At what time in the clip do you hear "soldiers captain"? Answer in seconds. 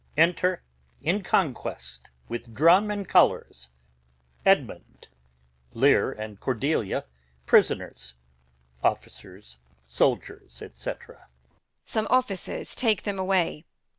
9.85-10.95